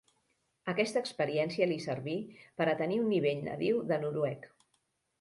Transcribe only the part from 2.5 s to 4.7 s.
per a tenir un nivell nadiu de noruec.